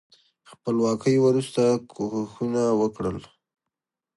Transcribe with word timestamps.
خپلواکۍ 0.49 1.15
وروسته 1.25 1.63
کوښښونه 1.91 2.63
وکړل. 2.81 3.17